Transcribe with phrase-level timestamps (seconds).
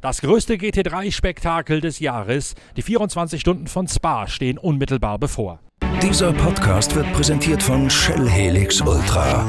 [0.00, 5.60] Das größte GT3-Spektakel des Jahres, die 24 Stunden von Spa, stehen unmittelbar bevor.
[6.02, 9.46] Dieser Podcast wird präsentiert von Shell Helix Ultra.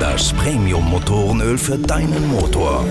[0.00, 2.84] Das Premium-Motorenöl für deinen Motor.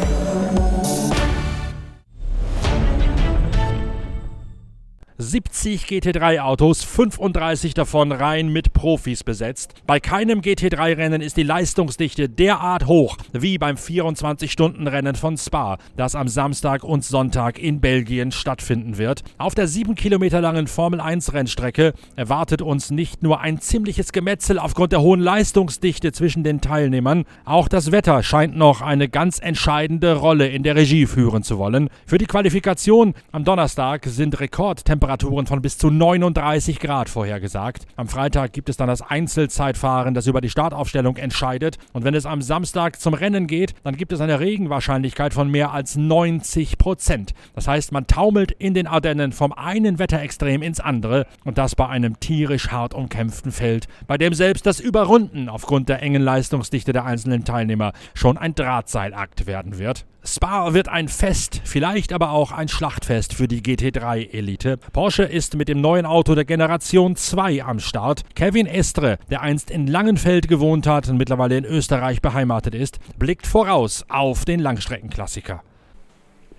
[5.24, 9.74] 70 GT3-Autos, 35 davon rein mit Profis besetzt.
[9.88, 16.28] Bei keinem GT3-Rennen ist die Leistungsdichte derart hoch wie beim 24-Stunden-Rennen von Spa, das am
[16.28, 19.24] Samstag und Sonntag in Belgien stattfinden wird.
[19.38, 25.02] Auf der 7 Kilometer langen Formel-1-Rennstrecke erwartet uns nicht nur ein ziemliches Gemetzel aufgrund der
[25.02, 30.64] hohen Leistungsdichte zwischen den Teilnehmern, auch das Wetter scheint noch eine ganz entscheidende Rolle in
[30.64, 31.90] der Regie führen zu wollen.
[32.06, 37.86] Für die Qualifikation am Donnerstag sind Rekordtemperaturen Temperaturen von bis zu 39 Grad vorhergesagt.
[37.96, 41.78] Am Freitag gibt es dann das Einzelzeitfahren, das über die Startaufstellung entscheidet.
[41.94, 45.72] Und wenn es am Samstag zum Rennen geht, dann gibt es eine Regenwahrscheinlichkeit von mehr
[45.72, 47.36] als 90 Prozent.
[47.54, 51.88] Das heißt, man taumelt in den Ardennen vom einen Wetterextrem ins andere und das bei
[51.88, 57.06] einem tierisch hart umkämpften Feld, bei dem selbst das Überrunden aufgrund der engen Leistungsdichte der
[57.06, 60.06] einzelnen Teilnehmer schon ein Drahtseilakt werden wird.
[60.26, 64.78] Spa wird ein Fest, vielleicht aber auch ein Schlachtfest für die GT3-Elite.
[64.94, 68.24] Porsche ist mit dem neuen Auto der Generation 2 am Start.
[68.34, 73.46] Kevin Estre, der einst in Langenfeld gewohnt hat und mittlerweile in Österreich beheimatet ist, blickt
[73.46, 75.62] voraus auf den Langstreckenklassiker.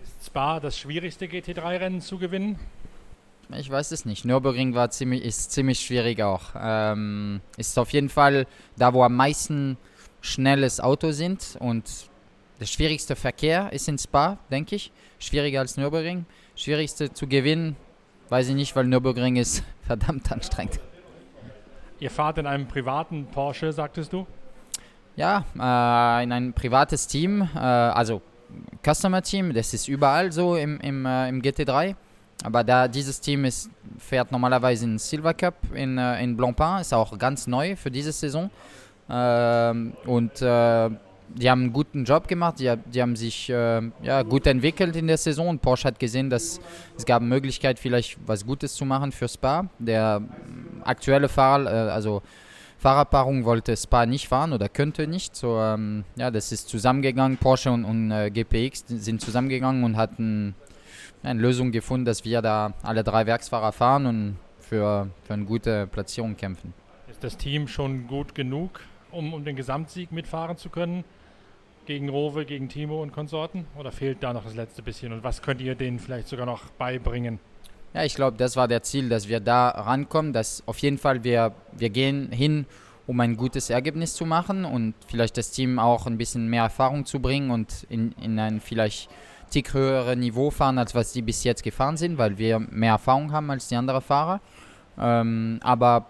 [0.03, 2.59] Ist Spa das schwierigste GT3-Rennen zu gewinnen?
[3.56, 4.27] Ich weiß es nicht.
[4.27, 6.51] Nürburgring war ziemlich, ist ziemlich schwierig auch.
[6.61, 9.78] Ähm, ist auf jeden Fall da, wo am meisten
[10.21, 11.84] schnelles Auto sind und
[12.60, 14.92] der schwierigste Verkehr ist in Spa, denke ich.
[15.19, 16.27] Schwieriger als Nürburgring.
[16.56, 17.77] Schwierigste zu gewinnen,
[18.28, 20.80] weiß ich nicht, weil Nürburgring ist verdammt anstrengend.
[21.98, 24.27] Ihr fahrt in einem privaten Porsche, sagtest du?
[25.16, 28.20] Ja, äh, in ein privates Team, äh, also
[28.84, 31.94] Customer Team, das ist überall so im, im, äh, im GT3.
[32.43, 36.93] Aber da dieses Team ist, fährt normalerweise in Silver Cup in, äh, in Blancpain, ist
[36.93, 38.50] auch ganz neu für diese Saison.
[39.09, 40.91] Ähm, und äh,
[41.29, 45.07] die haben einen guten Job gemacht, die, die haben sich äh, ja, gut entwickelt in
[45.07, 46.61] der Saison Porsche hat gesehen, dass
[46.97, 49.69] es gab eine Möglichkeit, vielleicht was Gutes zu machen für Spa.
[49.79, 50.23] Der
[50.85, 52.23] aktuelle Fahrer, äh, also
[52.79, 55.35] Fahrerpaarung wollte Spa nicht fahren oder könnte nicht.
[55.35, 57.39] So, ähm, ja, das ist zusammengegangen.
[57.39, 60.55] Porsche und, und äh, GPX sind zusammengegangen und hatten
[61.23, 65.87] eine Lösung gefunden, dass wir da alle drei Werksfahrer fahren und für, für eine gute
[65.87, 66.75] Platzierung kämpfen.
[67.11, 68.81] Ist das Team schon gut genug,
[69.14, 71.04] um, um den Gesamtsieg mitfahren zu können?
[71.86, 73.66] gegen Rowe, gegen Timo und Konsorten?
[73.78, 75.12] Oder fehlt da noch das letzte bisschen?
[75.12, 77.38] Und was könnt ihr denen vielleicht sogar noch beibringen?
[77.92, 81.22] Ja, ich glaube, das war der Ziel, dass wir da rankommen, dass auf jeden Fall
[81.22, 82.66] wir, wir gehen hin,
[83.06, 87.04] um ein gutes Ergebnis zu machen und vielleicht das Team auch ein bisschen mehr Erfahrung
[87.04, 89.10] zu bringen und in, in ein vielleicht
[89.50, 93.31] Tick höheres Niveau fahren, als was die bis jetzt gefahren sind, weil wir mehr Erfahrung
[93.31, 94.41] haben als die anderen Fahrer.
[94.98, 96.06] Ähm, aber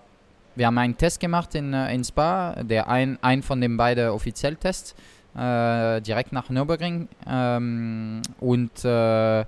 [0.57, 4.11] wir haben einen Test gemacht in, äh, in Spa, der ein, ein von den beiden
[4.11, 4.95] Offizielltests
[5.37, 7.09] äh, direkt nach Nürburgring.
[7.27, 9.41] Ähm, und äh,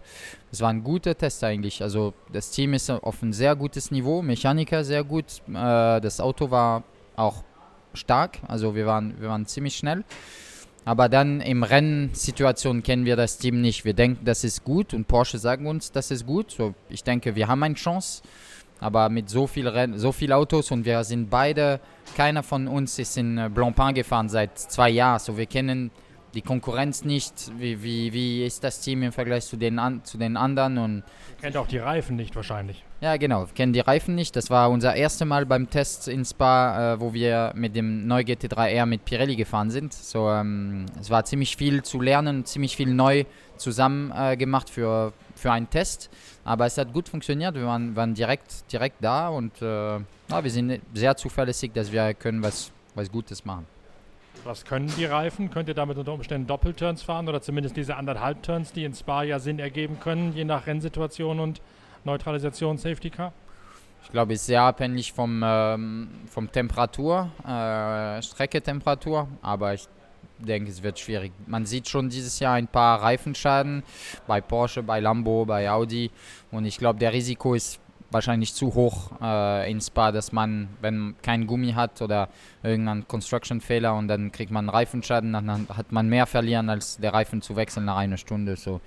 [0.51, 1.83] es war ein guter Test eigentlich.
[1.83, 5.43] Also das Team ist auf ein sehr gutes Niveau, Mechaniker sehr gut.
[5.49, 6.83] Äh, das Auto war
[7.15, 7.43] auch
[7.95, 10.05] stark, also wir waren, wir waren ziemlich schnell.
[10.85, 13.85] Aber dann im Rennsituation kennen wir das Team nicht.
[13.85, 16.53] Wir denken, das ist gut und Porsche sagen uns, das ist gut.
[16.53, 18.23] So, ich denke, wir haben eine Chance.
[18.81, 21.81] Aber mit so viel, Renn so viel Autos und wir sind beide,
[22.17, 25.19] keiner von uns ist in äh, Blancpain gefahren seit zwei Jahren.
[25.19, 25.91] So wir kennen
[26.37, 27.51] die Konkurrenz nicht.
[27.59, 30.79] Wie, wie, wie ist das Team im Vergleich zu den, an, zu den anderen?
[30.79, 31.03] Und
[31.41, 32.85] kennt auch die Reifen nicht wahrscheinlich.
[33.01, 33.47] Ja, genau.
[33.47, 34.37] Wir kennen die Reifen nicht.
[34.37, 38.21] Das war unser erstes Mal beim Test in Spa, äh, wo wir mit dem neu
[38.21, 39.95] GT3R mit Pirelli gefahren sind.
[39.95, 43.25] So, ähm, es war ziemlich viel zu lernen, ziemlich viel neu
[43.57, 46.11] zusammen äh, gemacht für, für einen Test.
[46.45, 47.55] Aber es hat gut funktioniert.
[47.55, 52.15] Wir waren, waren direkt, direkt da und äh, ja, wir sind sehr zuverlässig, dass wir
[52.15, 53.67] können was, was Gutes machen.
[54.45, 55.51] Was können die Reifen?
[55.51, 59.23] Könnt ihr damit unter Umständen Doppelturns fahren oder zumindest diese anderthalb Turns, die in Spa
[59.25, 61.61] ja Sinn ergeben können, je nach Rennsituation und
[62.05, 63.33] Neutralisation Safety Car?
[64.05, 69.89] Ich glaube, es ist sehr abhängig vom, ähm, vom Temperatur, äh, Strecketemperatur, aber ich
[70.39, 71.33] denke, es wird schwierig.
[71.47, 73.83] Man sieht schon dieses Jahr ein paar Reifenschaden
[74.27, 76.11] bei Porsche, bei Lambo, bei Audi
[76.51, 77.81] und ich glaube, der Risiko ist
[78.11, 82.29] wahrscheinlich zu hoch äh, in Spa, dass man, wenn kein Gummi hat oder
[82.63, 87.13] irgendein Construction-Fehler und dann kriegt man einen Reifenschaden, dann hat man mehr verlieren, als der
[87.13, 88.57] Reifen zu wechseln nach einer Stunde.
[88.57, 88.81] So.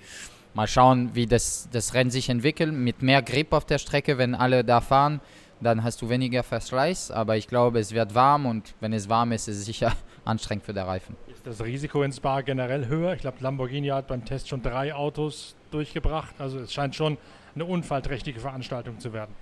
[0.54, 2.72] Mal schauen, wie das, das Rennen sich entwickelt.
[2.72, 5.20] Mit mehr Grip auf der Strecke, wenn alle da fahren,
[5.60, 7.10] dann hast du weniger Verschleiß.
[7.10, 9.92] Aber ich glaube, es wird warm und wenn es warm ist, ist es sicher
[10.24, 11.16] anstrengend für den Reifen.
[11.28, 13.14] Ist das Risiko in Spa generell höher?
[13.14, 16.34] Ich glaube, Lamborghini hat beim Test schon drei Autos durchgebracht.
[16.38, 17.18] Also es scheint schon
[17.54, 19.34] eine unfallträchtige Veranstaltung zu werden.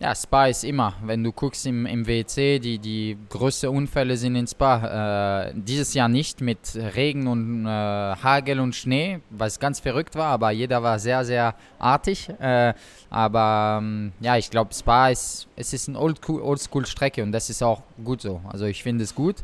[0.00, 4.34] Ja, Spa ist immer, wenn du guckst im, im WEC, die, die größten Unfälle sind
[4.34, 5.46] in Spa.
[5.46, 10.32] Äh, dieses Jahr nicht mit Regen und äh, Hagel und Schnee, was ganz verrückt war,
[10.32, 12.28] aber jeder war sehr, sehr artig.
[12.40, 12.74] Äh,
[13.10, 17.82] aber ähm, ja, ich glaube, Spa ist, es ist eine Oldschool-Strecke und das ist auch
[18.02, 18.40] gut so.
[18.48, 19.36] Also ich finde es gut.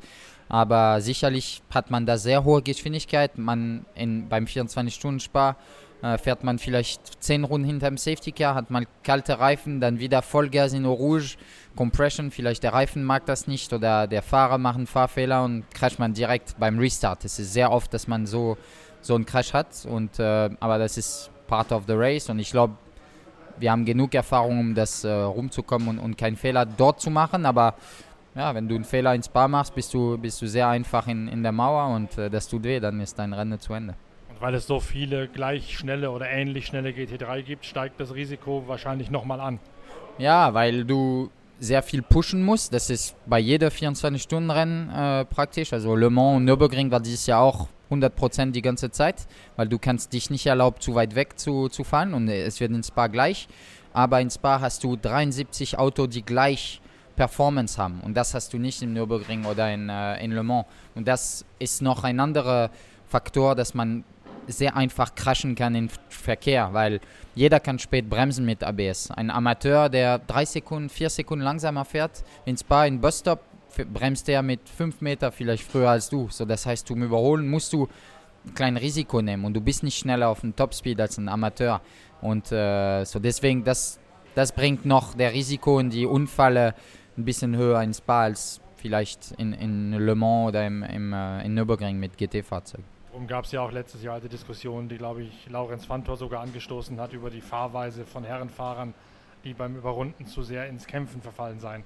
[0.49, 3.37] Aber sicherlich hat man da sehr hohe Geschwindigkeit.
[3.37, 5.57] Man in, beim 24-Stunden-Spa
[6.03, 9.99] äh, fährt man vielleicht 10 Runden hinter dem Safety Car, hat mal kalte Reifen, dann
[9.99, 11.37] wieder Vollgas in Rouge,
[11.77, 15.99] Compression, vielleicht der Reifen mag das nicht oder der Fahrer macht einen Fahrfehler und crasht
[15.99, 17.25] man direkt beim Restart.
[17.25, 18.57] Es ist sehr oft, dass man so,
[19.01, 22.51] so einen Crash hat, und, äh, aber das ist part of the race und ich
[22.51, 22.75] glaube,
[23.59, 27.45] wir haben genug Erfahrung, um das äh, rumzukommen und, und keinen Fehler dort zu machen,
[27.45, 27.75] aber
[28.35, 31.29] ja, wenn du einen Fehler ins Bar machst, bist du, bist du sehr einfach in,
[31.29, 33.95] in der Mauer und äh, das tut weh, dann ist dein Rennen zu Ende
[34.41, 39.11] weil es so viele gleich schnelle oder ähnlich schnelle GT3 gibt, steigt das Risiko wahrscheinlich
[39.11, 39.59] nochmal an.
[40.19, 41.31] Ja, weil du
[41.61, 42.73] sehr viel pushen musst.
[42.73, 45.73] Das ist bei jeder 24-Stunden-Rennen äh, praktisch.
[45.73, 49.27] Also Le Mans und Nürburgring war dieses Jahr auch 100% die ganze Zeit,
[49.57, 52.71] weil du kannst dich nicht erlauben, zu weit weg zu, zu fahren und es wird
[52.71, 53.49] in Spa gleich.
[53.93, 56.81] Aber in Spa hast du 73 Autos, die gleich
[57.19, 60.67] Performance haben und das hast du nicht im Nürburgring oder in, äh, in Le Mans.
[60.95, 62.71] Und das ist noch ein anderer
[63.09, 64.05] Faktor, dass man
[64.47, 67.01] sehr einfach crashen kann im Verkehr, weil
[67.35, 69.11] jeder kann spät bremsen mit ABS.
[69.11, 73.41] Ein Amateur, der drei Sekunden, vier Sekunden langsamer fährt, ins Bar, in Busstop,
[73.93, 76.29] bremst er mit fünf Meter vielleicht früher als du.
[76.31, 77.89] So, das heißt, zum Überholen musst du
[78.47, 81.81] ein kleines Risiko nehmen und du bist nicht schneller auf dem Topspeed als ein Amateur.
[82.21, 83.99] Und äh, so deswegen, das,
[84.37, 86.75] das bringt noch der Risiko und die Unfälle
[87.19, 91.45] ein bisschen höher ins Spa als vielleicht in, in Le Mans oder im, im, äh,
[91.45, 92.85] in Nürburgring mit GT-Fahrzeugen.
[93.11, 96.43] Darum gab es ja auch letztes Jahr die Diskussion, die, glaube ich, Laurenz Fantor sogar
[96.43, 98.95] angestoßen hat, über die Fahrweise von Herrenfahrern,
[99.45, 101.83] die beim Überrunden zu sehr ins Kämpfen verfallen seien.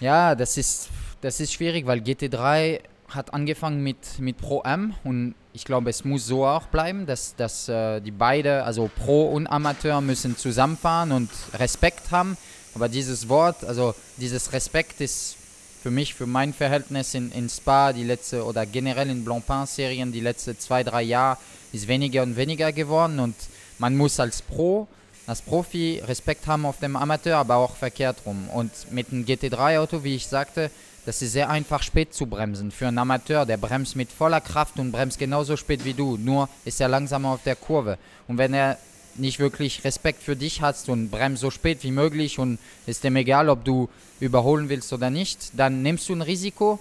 [0.00, 0.88] Ja, das ist,
[1.20, 6.04] das ist schwierig, weil GT3 hat angefangen mit, mit Pro M und ich glaube, es
[6.04, 11.10] muss so auch bleiben, dass, dass äh, die beide, also Pro und Amateur, müssen zusammenfahren
[11.10, 12.36] und Respekt haben.
[12.78, 15.34] Aber dieses Wort, also dieses Respekt ist
[15.82, 20.20] für mich, für mein Verhältnis in, in Spa, die letzte oder generell in Blancpain-Serien, die
[20.20, 21.38] letzten zwei, drei Jahre,
[21.72, 23.34] ist weniger und weniger geworden und
[23.80, 24.86] man muss als Pro,
[25.26, 28.48] als Profi Respekt haben auf dem Amateur, aber auch verkehrt rum.
[28.48, 30.70] Und mit einem GT3-Auto, wie ich sagte,
[31.04, 32.70] das ist sehr einfach spät zu bremsen.
[32.70, 36.48] Für einen Amateur, der bremst mit voller Kraft und bremst genauso spät wie du, nur
[36.64, 37.98] ist er langsamer auf der Kurve.
[38.28, 38.78] Und wenn er
[39.18, 43.16] nicht wirklich Respekt für dich hast und bremst so spät wie möglich und ist dem
[43.16, 43.88] egal, ob du
[44.20, 46.78] überholen willst oder nicht, dann nimmst du ein Risiko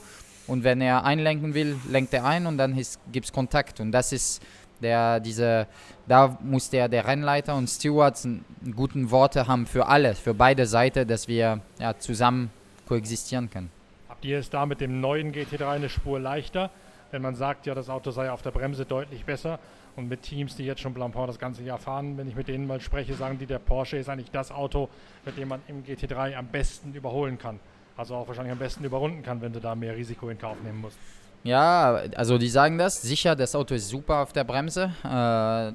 [0.47, 2.81] und wenn er einlenken will, lenkt er ein und dann
[3.11, 3.79] gibt es Kontakt.
[3.79, 4.41] Und das ist
[4.81, 5.67] der, diese,
[6.07, 8.27] da muss der, der Rennleiter und Stewards
[8.75, 12.49] guten Worte haben für alle, für beide Seiten, dass wir ja, zusammen
[12.87, 13.69] koexistieren können.
[14.07, 16.69] Habt ihr es da mit dem neuen GT3 eine Spur leichter?
[17.11, 19.59] Wenn man sagt, ja, das Auto sei auf der Bremse deutlich besser,
[19.97, 22.67] und mit Teams, die jetzt schon Blancpain das ganze Jahr fahren, wenn ich mit denen
[22.67, 24.89] mal spreche, sagen die, der Porsche ist eigentlich das Auto,
[25.25, 27.59] mit dem man im GT3 am besten überholen kann.
[27.97, 30.81] Also auch wahrscheinlich am besten überrunden kann, wenn du da mehr Risiko in Kauf nehmen
[30.81, 30.97] musst.
[31.43, 33.01] Ja, also die sagen das.
[33.01, 34.91] Sicher, das Auto ist super auf der Bremse.
[35.03, 35.73] Äh,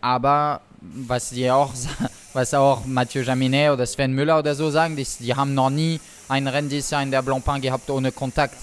[0.00, 1.72] aber was die auch,
[2.32, 6.00] was auch Mathieu Jaminet oder Sven Müller oder so sagen, die, die haben noch nie
[6.28, 8.54] ein in der Blancpain gehabt ohne Kontakt.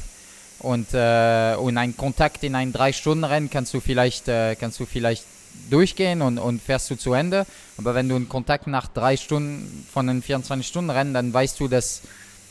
[0.66, 5.24] Und, äh, und ein Kontakt in ein 3-Stunden-Rennen kannst du vielleicht, äh, kannst du vielleicht
[5.70, 7.46] durchgehen und, und fährst du zu Ende.
[7.78, 12.02] Aber wenn du einen Kontakt nach drei Stunden von einem 24-Stunden-Rennen, dann weißt du, dass,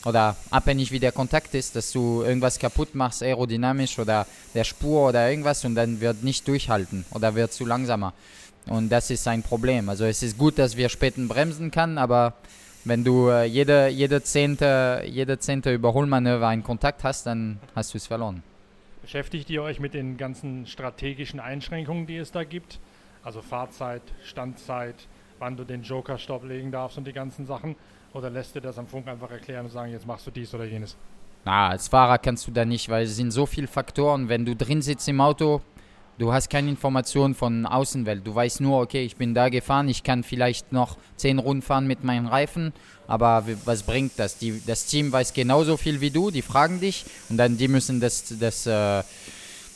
[0.05, 5.09] oder abhängig wie der Kontakt ist, dass du irgendwas kaputt machst, aerodynamisch oder der Spur
[5.09, 8.13] oder irgendwas und dann wird nicht durchhalten oder wird zu langsamer.
[8.67, 9.89] Und das ist ein Problem.
[9.89, 12.33] Also es ist gut, dass wir späten bremsen kann, aber
[12.85, 17.97] wenn du äh, jede, jede, zehnte, jede zehnte Überholmanöver einen Kontakt hast, dann hast du
[17.97, 18.43] es verloren.
[19.01, 22.79] Beschäftigt ihr euch mit den ganzen strategischen Einschränkungen, die es da gibt?
[23.23, 24.95] Also Fahrzeit, Standzeit,
[25.39, 27.75] wann du den Joker-Stopp legen darfst und die ganzen Sachen?
[28.13, 30.65] Oder lässt dir das am Funk einfach erklären und sagen, jetzt machst du dies oder
[30.65, 30.95] jenes?
[31.43, 34.29] Na, als Fahrer kannst du da nicht, weil es sind so viele Faktoren.
[34.29, 35.61] Wenn du drin sitzt im Auto,
[36.17, 38.25] Du hast keine Informationen von Außenwelt.
[38.25, 41.87] Du weißt nur, okay, ich bin da gefahren, ich kann vielleicht noch zehn Runden fahren
[41.87, 42.71] mit meinen Reifen,
[43.05, 44.37] aber was bringt das?
[44.37, 47.99] Die, das Team weiß genauso viel wie du, die fragen dich und dann die müssen
[47.99, 49.03] das, das, äh,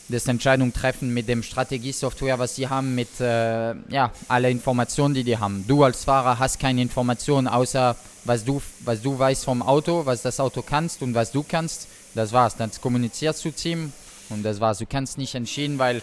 [0.08, 5.24] das Entscheidung treffen mit dem Strategiesoftware, was sie haben, mit äh, ja, alle Informationen, die
[5.24, 5.66] die haben.
[5.68, 10.22] Du als Fahrer hast keine Informationen, außer was du, was du weißt vom Auto, was
[10.22, 12.56] das Auto kannst und was du kannst das war's.
[12.56, 13.92] Dann kommunizierst du Team
[14.30, 14.78] und das war's.
[14.78, 16.02] Du kannst nicht entschieden, weil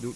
[0.00, 0.14] du,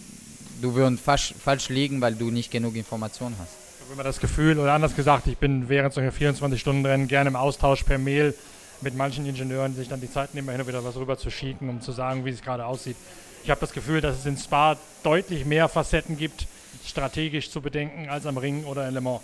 [0.63, 3.51] du würdest falsch, falsch liegen, weil du nicht genug Informationen hast.
[3.77, 7.37] Ich habe immer das Gefühl, oder anders gesagt, ich bin während solcher 24-Stunden-Rennen gerne im
[7.37, 8.35] Austausch per Mail
[8.81, 11.31] mit manchen Ingenieuren, die sich dann die Zeit nehmen, hin und wieder was rüber zu
[11.31, 12.97] schicken, um zu sagen, wie es gerade aussieht.
[13.45, 16.47] Ich habe das Gefühl, dass es in Spa deutlich mehr Facetten gibt,
[16.85, 19.23] strategisch zu bedenken, als am Ring oder in Le Mans.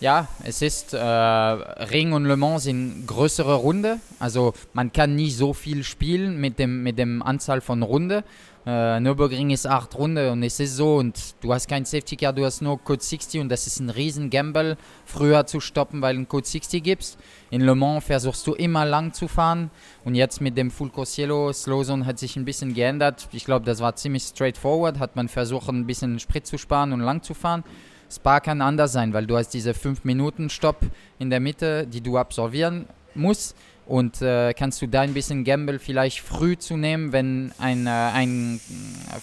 [0.00, 3.98] Ja, es ist äh, Ring und Le Mans sind größere Runde.
[4.18, 8.24] Also man kann nicht so viel spielen mit dem mit dem Anzahl von Runde.
[8.64, 12.32] Äh, Nürburgring ist acht Runde und es ist so und du hast kein Safety Car,
[12.32, 16.14] du hast nur Code 60 und das ist ein riesen Gamble, früher zu stoppen, weil
[16.14, 17.18] einen Code 60 gibst.
[17.50, 19.70] In Le Mans versuchst du immer lang zu fahren
[20.04, 23.28] und jetzt mit dem Full Cielo Slow Zone hat sich ein bisschen geändert.
[23.32, 27.00] Ich glaube, das war ziemlich straightforward, hat man versucht ein bisschen Sprit zu sparen und
[27.00, 27.64] lang zu fahren.
[28.08, 30.76] Spa kann anders sein, weil du hast diese 5 Minuten Stopp
[31.18, 35.78] in der Mitte, die du absolvieren musst und äh, kannst du da ein bisschen Gamble
[35.78, 38.60] vielleicht früh zu nehmen, wenn ein, äh, ein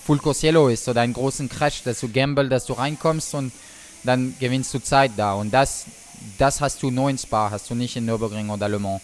[0.04, 3.52] Fulco Cielo ist oder einen großen Crash, dass du Gamble, dass du reinkommst und
[4.04, 5.34] dann gewinnst du Zeit da.
[5.34, 5.86] Und das,
[6.38, 9.02] das hast du nur in Spa, hast du nicht in Nürburgring oder Le Mans.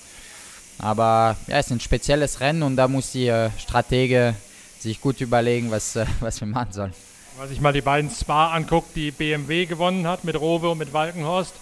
[0.78, 4.36] Aber ja, es ist ein spezielles Rennen und da muss die äh, Stratege
[4.80, 6.94] sich gut überlegen, was, äh, was wir machen sollen.
[7.34, 10.78] Wenn man sich mal die beiden Spa anguckt, die BMW gewonnen hat mit Rowe und
[10.78, 11.54] mit Walkenhorst,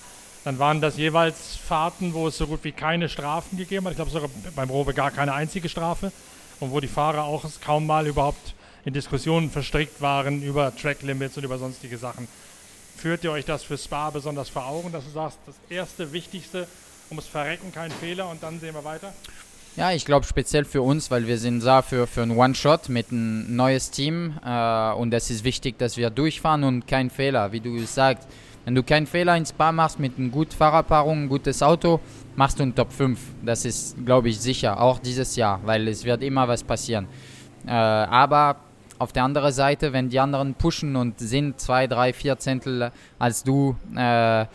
[0.43, 3.91] dann waren das jeweils Fahrten, wo es so gut wie keine Strafen gegeben hat.
[3.91, 6.11] Ich glaube sogar beim Rowe gar keine einzige Strafe.
[6.59, 8.53] Und wo die Fahrer auch kaum mal überhaupt
[8.85, 12.27] in Diskussionen verstrickt waren über Tracklimits und über sonstige Sachen.
[12.97, 16.67] Führt ihr euch das für Spa besonders vor Augen, dass du sagst, das erste Wichtigste,
[17.09, 19.13] ums Verrecken kein Fehler und dann sehen wir weiter?
[19.75, 23.11] Ja, ich glaube speziell für uns, weil wir sind da für, für ein One-Shot mit
[23.11, 27.59] einem neues Team äh, und es ist wichtig, dass wir durchfahren und kein Fehler, wie
[27.59, 28.27] du sagst
[28.65, 31.99] wenn du keinen Fehler ins Spa machst mit einer guten Fahrerpaarung, ein gutes Auto,
[32.35, 33.19] machst du einen Top 5.
[33.43, 37.07] Das ist, glaube ich, sicher, auch dieses Jahr, weil es wird immer was passieren.
[37.65, 38.57] Äh, aber
[38.99, 43.43] auf der anderen Seite, wenn die anderen pushen und sind zwei, drei, vier Zehntel als
[43.43, 44.45] du, äh,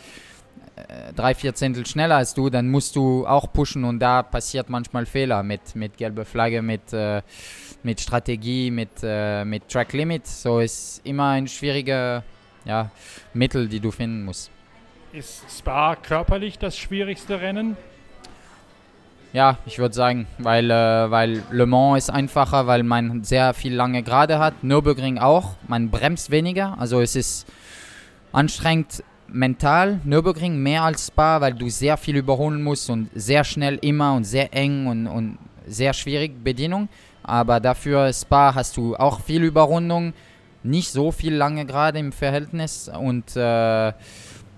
[1.14, 5.06] drei, vier Zehntel schneller als du, dann musst du auch pushen und da passiert manchmal
[5.06, 7.20] Fehler mit, mit gelber Flagge, mit, äh,
[7.82, 10.26] mit Strategie, mit, äh, mit Track Limit.
[10.26, 12.22] So ist immer ein schwieriger
[12.68, 12.90] ja,
[13.34, 14.50] Mittel, die du finden musst.
[15.12, 17.76] Ist Spa körperlich das schwierigste Rennen?
[19.32, 23.74] Ja, ich würde sagen, weil, äh, weil Le Mans ist einfacher, weil man sehr viel
[23.74, 24.62] lange Gerade hat.
[24.62, 26.76] Nürburgring auch, man bremst weniger.
[26.78, 27.46] Also es ist
[28.32, 30.00] anstrengend mental.
[30.04, 34.24] Nürburgring mehr als Spa, weil du sehr viel überholen musst und sehr schnell immer und
[34.24, 36.88] sehr eng und, und sehr schwierig Bedienung.
[37.22, 40.14] Aber dafür Spa hast du auch viel Überrundung
[40.62, 43.92] nicht so viel lange gerade im Verhältnis und, äh,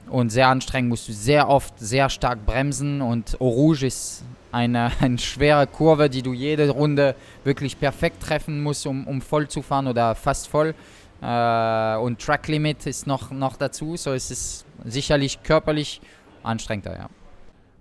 [0.08, 5.18] und sehr anstrengend, musst du sehr oft sehr stark bremsen und Rouge ist eine, eine
[5.18, 7.14] schwere Kurve, die du jede Runde
[7.44, 10.74] wirklich perfekt treffen musst, um, um voll zu fahren oder fast voll.
[11.22, 16.00] Äh, und Track Limit ist noch, noch dazu, so es ist sicherlich körperlich
[16.42, 17.08] anstrengender, ja.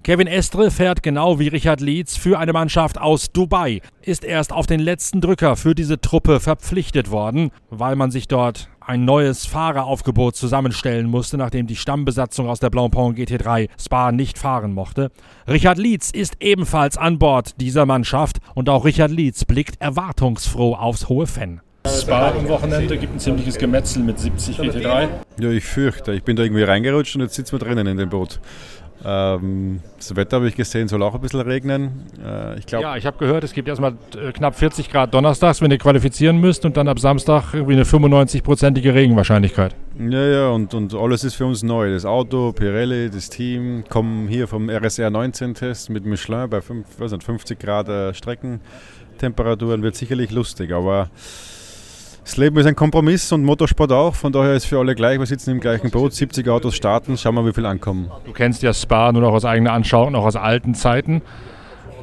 [0.02, 4.66] Kevin Estre fährt genau wie Richard Leeds für eine Mannschaft aus Dubai, ist erst auf
[4.66, 10.38] den letzten Drücker für diese Truppe verpflichtet worden, weil man sich dort ein neues Fahreraufgebot
[10.38, 15.12] zusammenstellen musste, nachdem die Stammbesatzung aus der Blancpain GT3 Spa nicht fahren mochte.
[15.48, 21.10] Richard Leeds ist ebenfalls an Bord dieser Mannschaft und auch Richard Leeds blickt erwartungsfroh aufs
[21.10, 21.62] hohe Fenn.
[21.88, 25.08] Spa am Wochenende gibt ein ziemliches Gemetzel mit 70 GT3.
[25.40, 28.10] Ja, ich fürchte, ich bin da irgendwie reingerutscht und jetzt sitzen wir drinnen in dem
[28.10, 28.40] Boot.
[29.06, 32.06] Ähm, das Wetter habe ich gesehen, soll auch ein bisschen regnen.
[32.24, 35.62] Äh, ich glaub, ja, ich habe gehört, es gibt erstmal äh, knapp 40 Grad donnerstags,
[35.62, 39.76] wenn ihr qualifizieren müsst, und dann ab Samstag irgendwie eine 95-prozentige Regenwahrscheinlichkeit.
[39.98, 41.92] Ja, ja, und, und alles ist für uns neu.
[41.94, 46.86] Das Auto, Pirelli, das Team, kommen hier vom RSR 19-Test mit Michelin bei 5,
[47.24, 51.10] 50 Grad äh, Streckentemperaturen, wird sicherlich lustig, aber
[52.30, 54.14] das Leben ist ein Kompromiss und Motorsport auch.
[54.14, 55.18] Von daher ist für alle gleich.
[55.18, 57.18] Wir sitzen im gleichen Boot, 70 Autos starten.
[57.18, 58.12] Schauen wir, wie viel ankommen.
[58.24, 61.24] Du kennst ja Spa nur noch aus eigener Anschauung, noch aus alten Zeiten.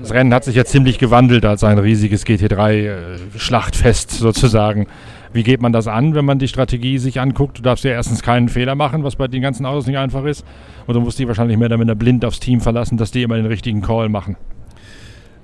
[0.01, 4.89] Das Rennen hat sich ja ziemlich gewandelt als ein riesiges GT3-Schlachtfest sozusagen.
[5.33, 7.59] Wie geht man das an, wenn man die Strategie sich anguckt?
[7.59, 10.45] Du darfst ja erstens keinen Fehler machen, was bei den ganzen Autos nicht einfach ist.
[10.89, 13.37] Und du musst dich wahrscheinlich mehr oder minder blind aufs Team verlassen, dass die immer
[13.37, 14.37] den richtigen Call machen.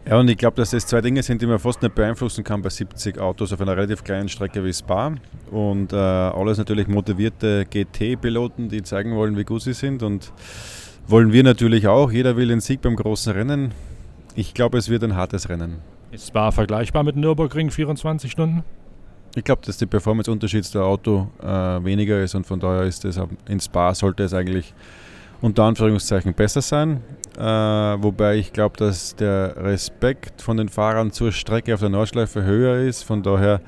[0.04, 2.60] Ja, und ich glaube, dass das zwei Dinge sind, die man fast nicht beeinflussen kann
[2.60, 5.14] bei 70 Autos auf einer relativ kleinen Strecke wie Spa.
[5.50, 10.02] Und äh, alles natürlich motivierte GT-Piloten, die zeigen wollen, wie gut sie sind.
[10.02, 10.32] Und
[11.06, 12.10] wollen wir natürlich auch.
[12.10, 13.72] Jeder will den Sieg beim großen Rennen.
[14.34, 15.78] Ich glaube, es wird ein hartes Rennen.
[16.10, 18.64] Ist Spa vergleichbar mit Nürburgring 24 Stunden?
[19.34, 23.18] Ich glaube, dass der Performance-Unterschied der Auto äh, weniger ist und von daher ist es
[23.48, 24.74] in Spa sollte es eigentlich
[25.40, 27.02] unter Anführungszeichen besser sein.
[27.38, 32.44] Äh, wobei ich glaube, dass der Respekt von den Fahrern zur Strecke auf der Nordschleife
[32.44, 33.02] höher ist.
[33.02, 33.60] Von daher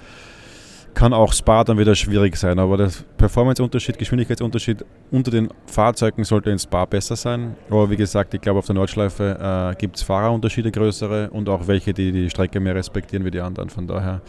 [0.95, 2.59] kann auch Spa dann wieder schwierig sein.
[2.59, 7.57] Aber der Performance-Unterschied, Geschwindigkeitsunterschied unter den Fahrzeugen sollte in Spa besser sein.
[7.69, 11.67] Aber wie gesagt, ich glaube, auf der Nordschleife äh, gibt es Fahrerunterschiede größere und auch
[11.67, 13.71] welche, die die Strecke mehr respektieren wie die anderen.
[13.71, 14.21] Von daher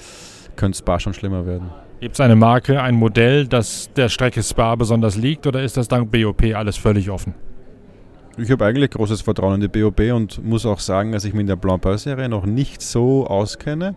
[0.56, 1.70] könnte Spa schon schlimmer werden.
[2.02, 5.88] Gibt es eine Marke, ein Modell, das der Strecke Spa besonders liegt oder ist das
[5.88, 7.34] dank BOP alles völlig offen?
[8.38, 11.42] Ich habe eigentlich großes Vertrauen in die BOP und muss auch sagen, dass ich mich
[11.42, 13.96] in der Blanc-Serie noch nicht so auskenne.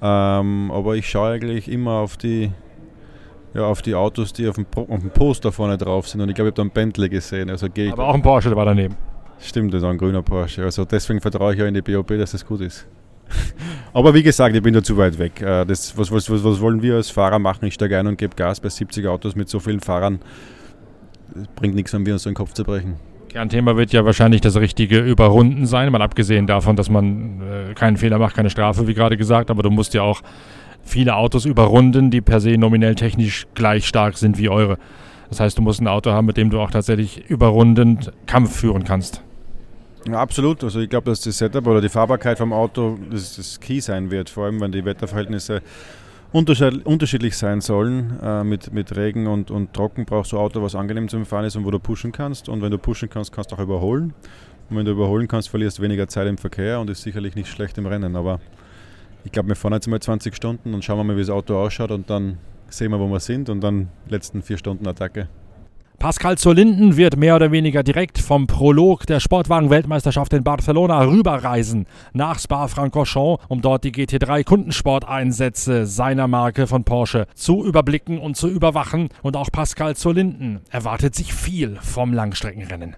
[0.00, 2.50] Ähm, aber ich schaue eigentlich immer auf die,
[3.52, 6.22] ja, auf die Autos, die auf dem, auf dem Poster vorne drauf sind.
[6.22, 7.50] Und ich glaube, ich habe da einen Bentley gesehen.
[7.50, 8.96] Also aber auch ein Porsche der war daneben.
[9.38, 10.64] Stimmt, das ist ein grüner Porsche.
[10.64, 12.86] Also deswegen vertraue ich auch in die BOP, dass das gut ist.
[13.92, 15.42] aber wie gesagt, ich bin da zu weit weg.
[15.42, 17.66] Äh, das, was, was, was, wollen wir als Fahrer machen?
[17.66, 20.20] Ich steige ein und gebe Gas bei 70 Autos mit so vielen Fahrern.
[21.34, 23.09] Das bringt nichts, wenn wir uns so den Kopf zu brechen.
[23.30, 27.96] Kernthema wird ja wahrscheinlich das richtige Überrunden sein, mal abgesehen davon, dass man äh, keinen
[27.96, 30.22] Fehler macht, keine Strafe, wie gerade gesagt, aber du musst ja auch
[30.82, 34.78] viele Autos überrunden, die per se nominell technisch gleich stark sind wie eure.
[35.28, 38.82] Das heißt, du musst ein Auto haben, mit dem du auch tatsächlich überrundend Kampf führen
[38.82, 39.22] kannst.
[40.08, 40.64] Ja, absolut.
[40.64, 44.10] Also ich glaube, dass das Setup oder die Fahrbarkeit vom Auto das, das Key sein
[44.10, 45.62] wird, vor allem wenn die Wetterverhältnisse
[46.32, 48.18] unterschiedlich sein sollen.
[48.22, 51.44] Äh, mit, mit Regen und, und Trocken brauchst du ein Auto, was angenehm zum Fahren
[51.44, 52.48] ist und wo du pushen kannst.
[52.48, 54.14] Und wenn du pushen kannst, kannst du auch überholen.
[54.68, 57.48] Und wenn du überholen kannst, verlierst du weniger Zeit im Verkehr und ist sicherlich nicht
[57.48, 58.14] schlecht im Rennen.
[58.14, 58.40] Aber
[59.24, 61.56] ich glaube, wir fahren jetzt mal 20 Stunden und schauen wir mal, wie das Auto
[61.56, 65.28] ausschaut und dann sehen wir, wo wir sind und dann letzten vier Stunden Attacke.
[66.00, 72.38] Pascal Zolinden wird mehr oder weniger direkt vom Prolog der Sportwagen-Weltmeisterschaft in Barcelona rüberreisen nach
[72.38, 79.10] Spa-Francorchamps, um dort die GT3 Kundensporteinsätze seiner Marke von Porsche zu überblicken und zu überwachen.
[79.20, 82.96] Und auch Pascal Zolinden erwartet sich viel vom Langstreckenrennen.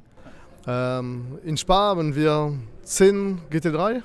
[0.69, 2.53] Ähm, in Spa haben wir
[2.85, 4.03] 10 GT3,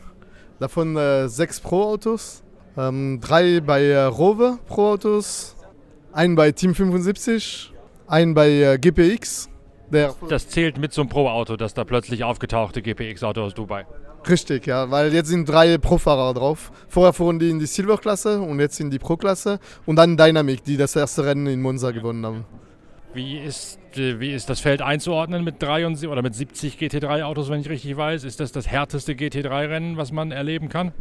[0.60, 2.42] davon äh, 6 Pro-Autos,
[2.76, 5.56] ähm, 3 bei äh, Rover Pro-Autos,
[6.14, 7.74] ein bei Team 75
[8.08, 9.50] einen bei äh, GPX.
[10.30, 13.86] das zählt mit zum Pro-Auto, das da plötzlich aufgetauchte GPX-Auto aus Dubai.
[14.28, 16.72] Richtig, ja, weil jetzt sind drei Pro-Fahrer drauf.
[16.88, 19.60] Vorher fuhren die in die Silver-Klasse und jetzt in die Pro-Klasse.
[19.86, 22.46] Und dann Dynamic, die das erste Rennen in Monza gewonnen haben.
[23.14, 27.50] Wie ist, äh, wie ist das Feld einzuordnen mit, drei und, oder mit 70 GT3-Autos,
[27.50, 28.26] wenn ich richtig weiß?
[28.26, 30.92] Ist das das härteste GT3-Rennen, was man erleben kann?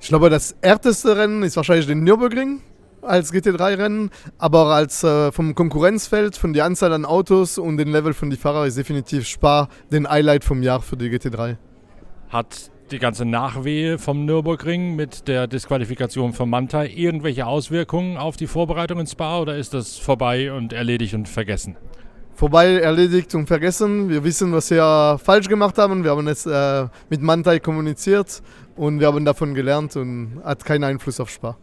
[0.00, 2.62] Ich glaube, das härteste Rennen ist wahrscheinlich den Nürburgring
[3.02, 8.12] als GT3-Rennen, aber als äh, vom Konkurrenzfeld, von der Anzahl an Autos und dem Level
[8.12, 11.56] von den Fahrern ist definitiv Spar den Highlight vom Jahr für die GT3.
[12.28, 18.46] Hat die ganze Nachwehe vom Nürburgring mit der Disqualifikation von Manta irgendwelche Auswirkungen auf die
[18.46, 21.76] Vorbereitung ins Spa oder ist das vorbei und erledigt und vergessen?
[22.34, 24.08] Vorbei, erledigt und vergessen.
[24.08, 26.04] Wir wissen, was wir falsch gemacht haben.
[26.04, 28.42] Wir haben es äh, mit Mantai kommuniziert
[28.76, 31.58] und wir haben davon gelernt und hat keinen Einfluss auf Spa.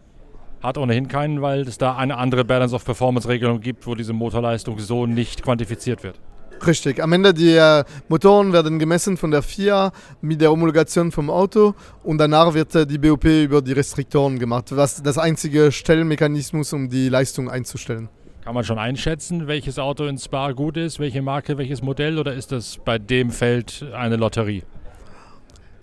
[0.62, 4.80] Hat ohnehin keinen, weil es da eine andere Balance of Performance-Regelung gibt, wo diese Motorleistung
[4.80, 6.20] so nicht quantifiziert wird.
[6.65, 7.04] Richtig.
[7.04, 9.91] Am Ende die äh, Motoren werden gemessen von der FIA
[10.22, 14.76] mit der Homologation vom Auto und danach wird äh, die BOP über die Restriktoren gemacht.
[14.76, 18.10] Was das einzige Stellmechanismus, um die Leistung einzustellen.
[18.43, 22.34] Kann man schon einschätzen, welches Auto in Spa gut ist, welche Marke, welches Modell oder
[22.34, 24.63] ist das bei dem Feld eine Lotterie?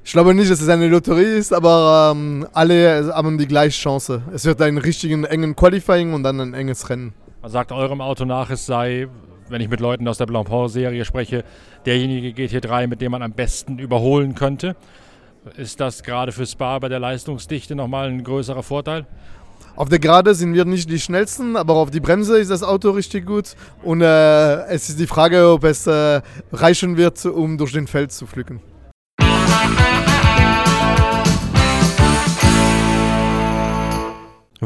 [0.07, 4.21] Ich glaube nicht, dass es eine Lotterie ist, aber ähm, alle haben die gleiche Chance.
[4.35, 7.15] Es wird einen richtigen engen Qualifying und dann ein enges Rennen.
[7.41, 9.09] Man sagt eurem Auto nach, es sei,
[9.49, 11.43] wenn ich mit Leuten aus der Blancpain-Serie spreche,
[11.87, 14.77] derjenige GT3, mit dem man am besten überholen könnte.
[15.57, 19.07] Ist das gerade für Spa bei der Leistungsdichte nochmal ein größerer Vorteil?
[19.75, 22.91] Auf der Gerade sind wir nicht die schnellsten, aber auf die Bremse ist das Auto
[22.91, 23.57] richtig gut.
[23.83, 26.21] Und äh, es ist die Frage, ob es äh,
[26.53, 28.61] reichen wird, um durch den Feld zu pflücken.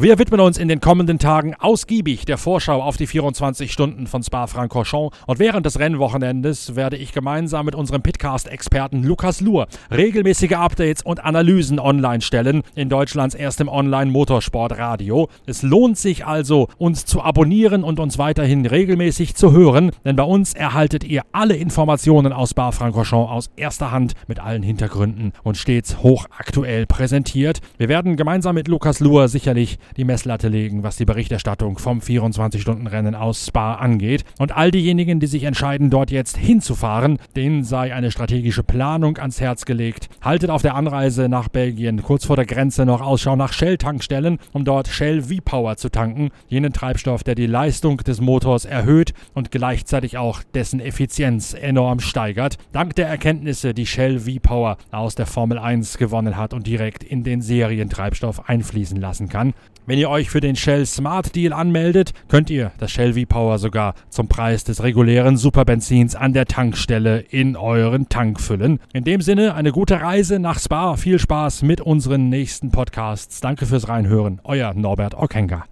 [0.01, 4.23] Wir widmen uns in den kommenden Tagen ausgiebig der Vorschau auf die 24 Stunden von
[4.23, 11.03] Spa-Francorchamps und während des Rennwochenendes werde ich gemeinsam mit unserem Pitcast-Experten Lukas Luhr regelmäßige Updates
[11.03, 15.29] und Analysen online stellen in Deutschlands erstem Online-Motorsport-Radio.
[15.47, 20.23] Es lohnt sich also, uns zu abonnieren und uns weiterhin regelmäßig zu hören, denn bei
[20.23, 26.05] uns erhaltet ihr alle Informationen aus Spa-Francorchamps aus erster Hand mit allen Hintergründen und stets
[26.05, 27.59] hochaktuell präsentiert.
[27.79, 33.15] Wir werden gemeinsam mit Lukas Luhr sicherlich die Messlatte legen, was die Berichterstattung vom 24-Stunden-Rennen
[33.15, 34.25] aus Spa angeht.
[34.39, 39.41] Und all diejenigen, die sich entscheiden, dort jetzt hinzufahren, denen sei eine strategische Planung ans
[39.41, 40.09] Herz gelegt.
[40.21, 44.65] Haltet auf der Anreise nach Belgien kurz vor der Grenze noch Ausschau nach Shell-Tankstellen, um
[44.65, 50.19] dort Shell V-Power zu tanken, jenen Treibstoff, der die Leistung des Motors erhöht und gleichzeitig
[50.19, 52.57] auch dessen Effizienz enorm steigert.
[52.73, 57.25] Dank der Erkenntnisse, die Shell V-Power aus der Formel 1 gewonnen hat und direkt in
[57.25, 59.55] den Serientreibstoff einfließen lassen kann.
[59.89, 63.95] Wenn ihr euch für den Shell Smart Deal anmeldet, könnt ihr das Shell V-Power sogar
[64.11, 68.81] zum Preis des regulären Superbenzins an der Tankstelle in euren Tank füllen.
[68.93, 70.99] In dem Sinne eine gute Reise nach Spa.
[70.99, 73.41] Viel Spaß mit unseren nächsten Podcasts.
[73.41, 74.43] Danke fürs Reinhören.
[74.45, 75.65] Euer Norbert Okenga.